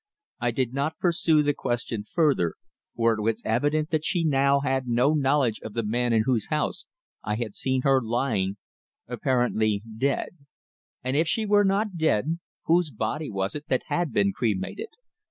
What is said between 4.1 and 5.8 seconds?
now had no knowledge of